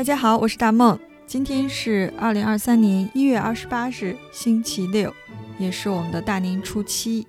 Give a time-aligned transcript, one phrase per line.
[0.00, 0.98] 大家好，我是大梦。
[1.26, 5.14] 今天是二零二三年一月二十八日，星期六，
[5.58, 7.26] 也是我们的大年初七。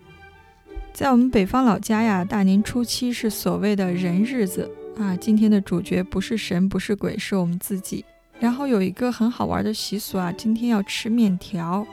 [0.94, 5.14] 在我们北方老家呀，大年初七是所谓的人日子啊。
[5.18, 8.06] 今天的主角不是神，不是鬼，是我们自己。
[8.40, 11.86] 然后有一个很好玩的习俗啊，今天要吃面条，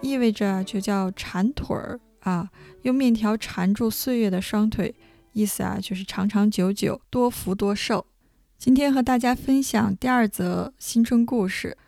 [0.00, 2.50] 意味着就叫缠腿儿啊，
[2.82, 4.92] 用面条缠住岁月的双腿，
[5.34, 8.04] 意思啊就是长长久久，多福多寿。
[8.60, 11.78] 今天和大家分享第二则新春故事，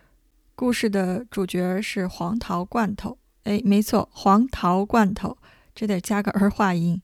[0.55, 3.19] 故事的主角是黄桃罐头。
[3.45, 5.37] 哎，没错，黄桃罐头，
[5.75, 7.03] 这得加个儿化音。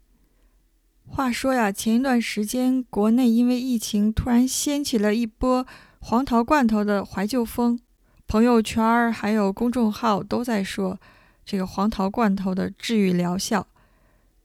[1.07, 5.67] 话说呀，前一段时间国内因为疫情，突然掀起了一波
[5.99, 7.79] 黄桃罐头的怀旧风，
[8.27, 10.99] 朋友圈儿还有公众号都在说
[11.45, 13.67] 这个黄桃罐头的治愈疗效。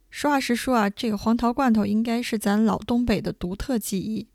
[0.10, 4.28] 实话实说啊，这个黄桃罐头应该是咱老东北的独特记忆。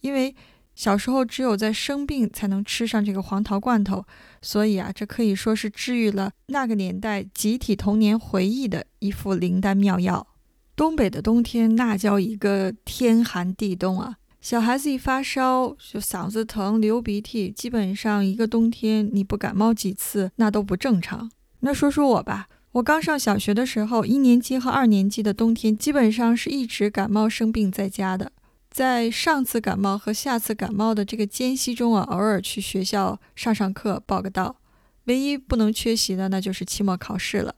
[0.00, 0.34] 因为
[0.74, 4.04] 小时候只有在生病才能吃上这个黄桃罐头，
[4.40, 10.26] 所以啊，这可以说是治愈了那个年代集体童年回忆的一副灵丹妙药。
[10.74, 14.16] 东北的冬天那叫一个天寒地冻啊！
[14.40, 21.30] 小孩子一发烧就嗓子疼、流鼻涕，基本上一个冬天你不感冒几次那都不正常。
[21.60, 28.32] 那说说我吧，我刚上小学的时候，一年级和二年级的冬天基本上是一直感冒生病在家的。
[28.70, 34.56] 在上次感冒和下次感冒的这个间隙中啊，偶尔去学校上上课报个到。
[35.04, 37.56] 唯一不能缺席的那就是期末考试了。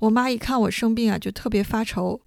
[0.00, 2.20] 我妈一看我生病啊，就特别发愁，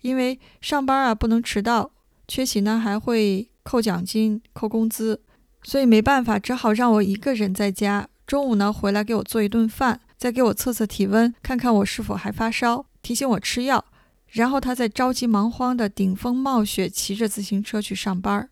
[0.00, 1.92] 因为上班啊不能迟到，
[2.26, 5.20] 缺席呢还会扣奖金、扣工资，
[5.62, 8.08] 所以没办法，只好让我一个人在家。
[8.26, 13.84] 中午呢回来给我做一顿饭，再给我测测体温，看看我是否还发烧，提醒我吃药。
[14.30, 18.48] 然后他再着急忙慌地顶风冒雪骑着自行车去上班。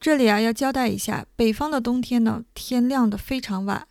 [0.00, 3.86] 这里啊要交代一下，北方的冬天呢，天亮的非常晚，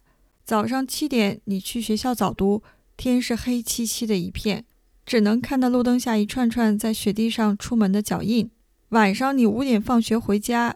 [0.45, 2.61] 早上七点你去学校早读，
[2.95, 4.65] 天是黑漆漆的一片，
[5.05, 8.51] 只能看到路灯下一串串在雪地上出门的脚印。
[8.89, 10.75] 晚上你五点放学回家，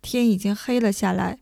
[0.00, 1.38] 天已经黑了下来，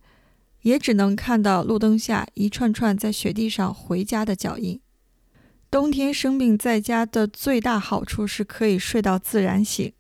[0.63, 4.81] 也只能看到路灯下一串串在雪地上回家的脚印。
[5.71, 9.93] 冬天生病在家的最大好处是可以睡到自然醒，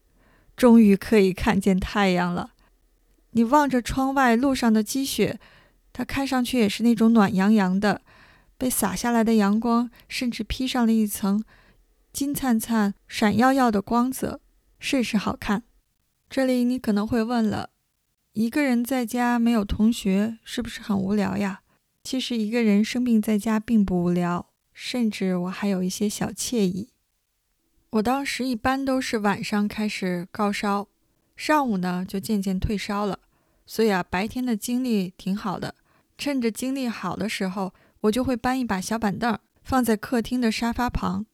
[0.57, 2.53] 终于可以看见太阳了。
[3.33, 5.39] 你望着窗外路上的积雪，
[5.93, 8.01] 它看上去也是那种暖洋洋的，
[8.57, 11.45] 被洒下来的阳光甚至披上了一层
[12.15, 14.41] 金灿灿、闪耀耀的光泽，
[14.81, 15.65] 甚是好看。
[16.31, 17.69] 这里你可能会问了：
[18.33, 21.61] 一个人在家没有同学，是不是很无聊呀？
[22.03, 24.48] 其实一个人生病在家并不无聊。
[24.81, 26.91] 甚至我还有一些小惬意。
[27.91, 30.87] 我当时一般都是晚上开始高烧，
[31.37, 33.19] 上午呢就渐渐退烧了，
[33.67, 35.75] 所以啊白天的精力挺好的。
[36.17, 41.27] 趁着精力好的时候，我就会搬一把小板凳放在客厅的沙发旁，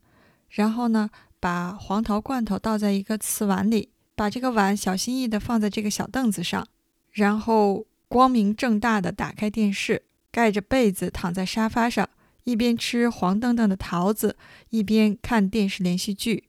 [0.48, 6.66] 然后呢把黄桃罐头倒在一个瓷碗里，把这个碗小心翼翼地放在这个小凳子上，
[7.12, 12.08] 然后光明正大的打开电视，盖着被子躺在沙发上。
[12.44, 14.36] 一边吃黄澄澄的桃子，
[14.70, 16.44] 一边看电视连续剧。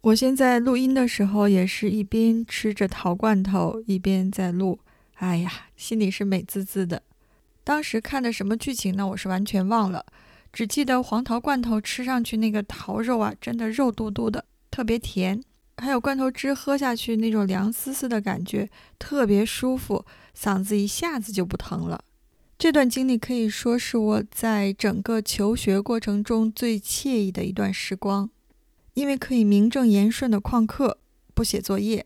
[0.00, 4.78] 我现在录音的时候，也是一边吃着桃罐头，一边在录。
[5.14, 7.02] 哎呀，心里是美滋滋的。
[7.64, 9.06] 当时看的什么剧情呢？
[9.06, 10.06] 我是完全忘了，
[10.52, 15.42] 只记得黄桃罐头吃上去那个桃肉啊，真的肉嘟嘟的，特别甜。
[15.76, 20.04] 还有罐头汁喝下去那种凉丝丝的感觉，特别舒服，
[20.36, 22.02] 嗓子一下子就不疼了。
[22.58, 28.28] 这段经历可以说是我在整个求学过程中最惬意的一段时光，
[28.94, 30.98] 因为可以名正言顺的旷课，
[31.34, 32.04] 不写作业。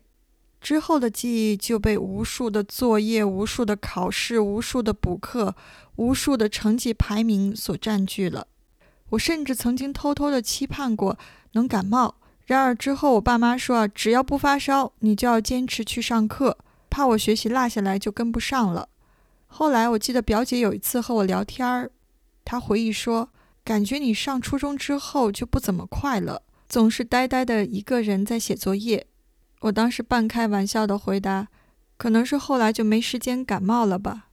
[0.61, 5.55] 之后的记忆就被无数的作业、无数的考试、无数的补课、
[5.95, 8.45] 无数的成绩排名所占据了。
[9.09, 11.17] 我甚至曾经偷偷的期盼过
[11.53, 12.13] 能感冒，
[12.45, 16.59] 然而之后我爸妈说啊，只要不发烧，你就要坚持去上课，
[16.91, 18.89] 怕我学习落下来就跟不上了。
[19.55, 21.91] 后来我记得表姐有一次和我聊天儿，
[22.43, 23.29] 她回忆说，
[23.63, 29.05] 感觉你上初中之后就不怎么快乐，总是呆呆的一个人在写作业。
[29.61, 31.49] 我当时半开玩笑的回答，
[31.97, 34.29] 可能是后来就没时间感冒了吧。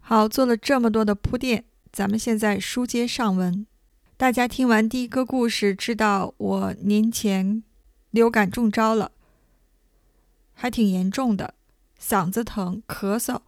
[0.00, 3.64] 好，做了这么多的铺垫，咱们现在书接上文。
[4.16, 7.62] 大家听完第一个故事，知道我年前
[8.10, 9.12] 流感中招了，
[10.52, 11.54] 还挺严重的，
[12.00, 13.38] 嗓子疼，咳嗽。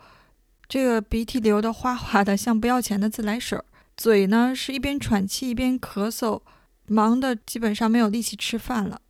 [0.69, 3.65] 这个鼻涕流的哗哗的，像不要钱的自来水儿。
[3.97, 6.41] 嘴呢是一边喘气一边咳嗽，
[6.87, 9.01] 忙的基本上没有力气吃饭了。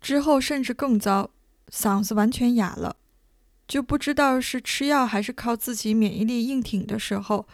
[0.00, 1.30] 之后甚至更糟，
[1.70, 2.96] 嗓子完全哑了。
[3.68, 7.46] 就不知道是吃药还是靠自己免疫力硬挺的时候，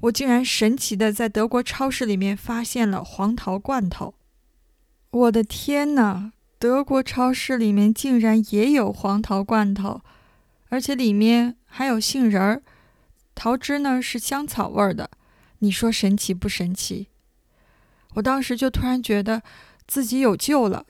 [0.00, 4.14] 我竟然神奇的在德国超市里面发现了黄桃罐头。
[5.10, 6.32] 我的天哪！
[6.58, 10.00] 德国超市里面竟然也有黄桃罐头，
[10.68, 12.62] 而且里面还有杏仁儿，
[13.38, 15.08] 桃汁呢是香草味儿的。
[15.60, 17.06] 你说神奇不神奇？
[18.14, 19.42] 我当时就突然觉得
[19.86, 20.84] 自己有救了，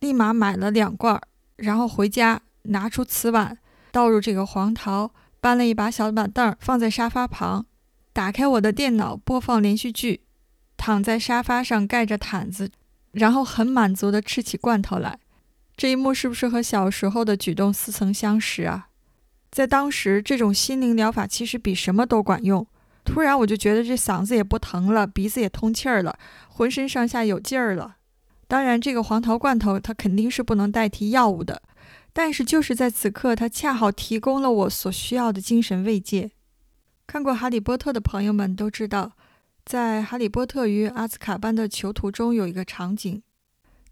[0.00, 1.20] 立马买了两罐，
[1.56, 3.58] 然后回家拿出瓷碗，
[3.92, 5.12] 倒入这个黄桃，
[5.42, 7.66] 搬了一把小板凳放在沙发旁，
[8.14, 10.22] 打开我的电脑播放连续剧，
[10.78, 12.70] 躺在沙发上盖着毯子，
[13.12, 15.18] 然后很满足地吃起罐头来。
[15.76, 18.87] 这一幕是不是和小时候的举动似曾相识啊？
[19.50, 22.66] 在当时，这种心灵疗法其实比什么都管用。
[23.04, 26.18] 突然我就觉得这嗓子也不疼了，鼻子也通气儿了，
[26.48, 27.96] 浑身上下有劲儿了。
[28.46, 31.62] 当然，这个黄桃罐头它肯定是不能代替药物的，
[32.12, 36.30] 但是就是在此刻，它恰好提供了我所需要的精神慰藉。
[37.06, 39.12] 看过《哈利波特》的朋友们都知道，
[39.64, 43.22] 在《哈利波特与阿兹卡班的囚徒》中有一个场景，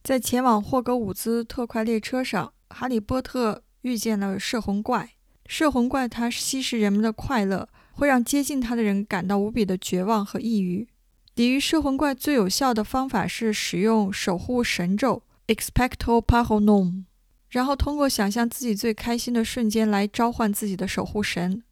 [0.02, 5.15] 在前往霍格伍兹特快列车上，哈利波特遇见了摄魂怪。
[5.48, 7.68] 摄魂怪它吸食人们的快乐。
[7.98, 10.86] 会让接近它的人感到无比的绝望和抑郁。
[11.34, 17.04] 抵御摄魂怪最有效的方法是使用守护神咒 Expecto Patronum，
[17.48, 21.62] 然后通过想象自己最开心的瞬间来召唤自己的守护神。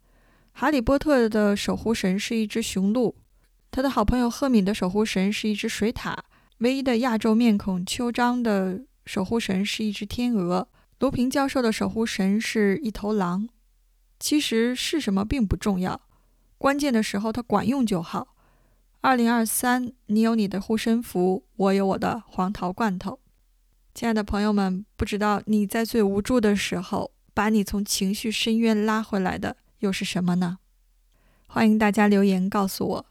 [0.53, 3.15] 哈利波特的守护神是一只雄鹿，
[3.71, 6.17] 他的好朋友赫敏的守护神是一只水獭，
[6.61, 10.67] 唯一的亚洲面孔秋张的守护神是一只天鹅，
[11.01, 13.47] 卢平教授的守护神是一头狼。
[14.25, 16.01] 其实是什么并不重要。
[16.57, 18.35] 关键的时候，它管用就好。
[19.03, 23.19] 二零二三，你有你的护身符，我有我的黄桃罐头。
[23.93, 30.57] 亲爱的朋友们，不知道你在最无助的时候，把你从情绪深渊拉回来的又是什么呢？
[31.47, 33.07] 欢迎大家留言告诉我。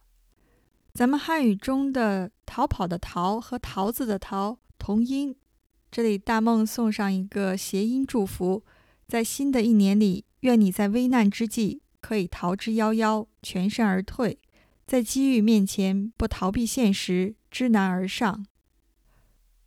[0.96, 5.36] 咱们汉语中的“逃跑”的“逃”和“桃子”的“桃”同音。
[5.92, 8.64] 这里大梦送上一个谐音祝福，
[9.08, 11.82] 在新的一年里，愿你在危难之际。
[12.00, 14.38] 可以逃之夭夭，全身而退，
[14.86, 18.46] 在机遇面前不逃避现实，知难而上。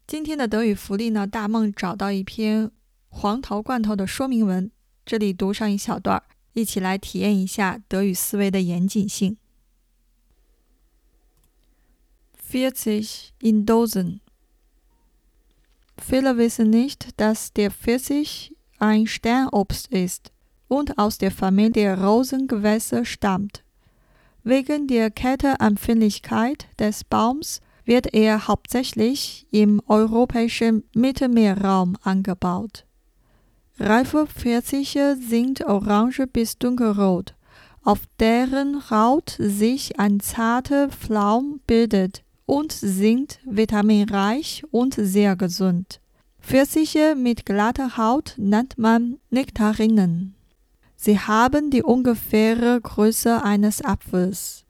[0.06, 1.26] 今天的德语福利呢？
[1.26, 2.70] 大梦找到一篇
[3.08, 4.70] 黄桃罐头的说明文，
[5.06, 9.38] 这里读上一小段，一起来体验一下德语思维的严谨性。
[12.46, 14.20] Vierzig in Dosen.
[15.96, 20.36] Viele wissen nicht, dass der Pfirsich ein Sternobst ist.
[20.69, 23.63] Und aus der Familie Rosengewässer stammt.
[24.43, 32.85] Wegen der Kälteempfindlichkeit des Baums wird er hauptsächlich im europäischen Mittelmeerraum angebaut.
[33.79, 37.35] Reife Pfirsiche sind orange bis dunkelrot,
[37.83, 46.01] auf deren Haut sich ein zarter Flaum bildet und sind vitaminreich und sehr gesund.
[46.41, 50.36] Pfirsiche mit glatter Haut nennt man Nektarinen.
[50.96, 54.64] Sie haben die ungefähre Größe eines Apfels.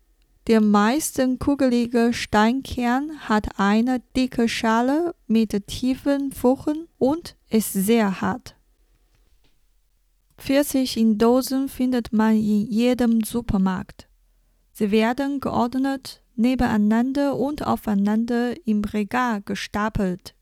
[0.48, 8.54] Der meisten kugelige Steinkern hat eine dicke Schale mit tiefen Furchen und ist sehr hart.
[10.38, 14.08] Pfirsich in Dosen findet man in jedem Supermarkt.
[14.72, 20.35] Sie werden geordnet nebeneinander und aufeinander im Regal gestapelt.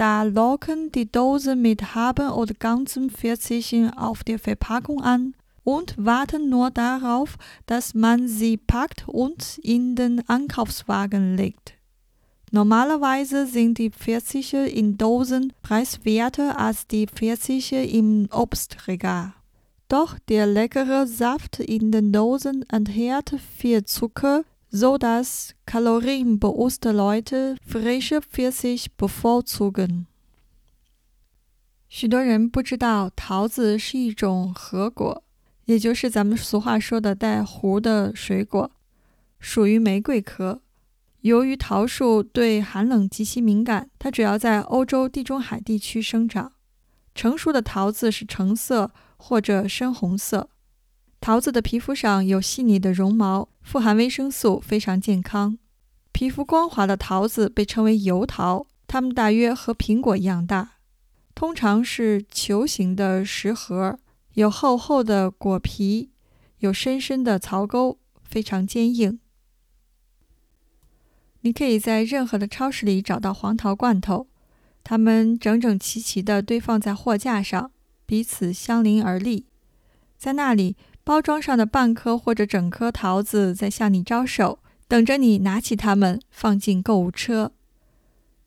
[0.00, 6.48] Da locken die Dosen mit halben oder ganzen Pfirsichen auf der Verpackung an und warten
[6.48, 11.74] nur darauf, dass man sie packt und in den Einkaufswagen legt.
[12.50, 19.34] Normalerweise sind die Pfirsiche in Dosen preiswerter als die Pfirsiche im Obstregal.
[19.88, 28.20] Doch der leckere Saft in den Dosen enthält viel Zucker, so dass kalorienbewusste Leute frische
[28.20, 30.06] Pfirsich bevorzugen。
[31.88, 35.24] 许多人不知道桃子是一种核果，
[35.64, 38.70] 也就是咱们俗话说的带核的水果，
[39.40, 40.62] 属于玫瑰科。
[41.22, 46.52] 由于桃树对寒冷极其敏感，它主要在欧洲地中海地区生长。
[47.14, 50.48] 成熟的桃子是橙色或者深红色。
[51.20, 55.58] 桃子的皮肤上有细腻的绒毛，富含维生素，非常健康。
[56.12, 60.78] 皮肤光滑的桃子被称为油桃，它们大约和苹果一样大，
[61.34, 63.98] 通常是球形的食核，
[64.32, 66.10] 有厚厚的果皮，
[66.60, 69.20] 有深深的槽沟，非常坚硬。
[71.42, 74.26] 你可以在任何的超市里找到黄桃罐头，
[74.82, 77.70] 它们整整齐齐地堆放在货架上，
[78.06, 79.44] 彼此相邻而立。
[80.18, 80.76] 在那里，
[81.10, 87.50] 包装上的半颗或者整颗桃子在向你招手，等着你拿起它们放进购物车。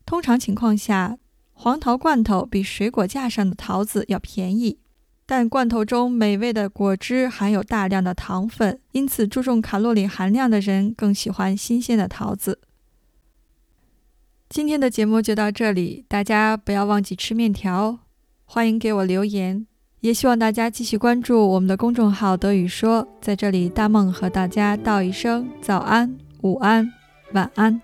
[0.06, 1.18] 通常情况下，
[1.52, 4.78] 黄桃罐头比水果架上的桃子要便宜，
[5.26, 12.62] 但罐头中美味的果汁含有大量的糖分，因此注重卡路里含量的人更喜欢新鲜的桃子。
[14.48, 17.98] 今天的节目就到这里，大家不要忘记吃面条哦，
[18.46, 19.66] 欢迎给我留言，
[20.04, 23.08] 也希望大家继续关注我们的公众号“德语说”。
[23.22, 26.92] 在这里，大梦和大家道一声早安、午安、
[27.32, 27.80] 晚安。